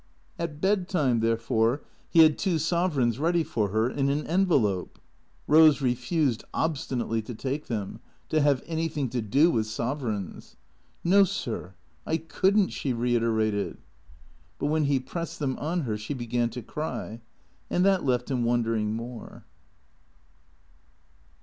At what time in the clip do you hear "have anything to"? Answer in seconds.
8.41-9.21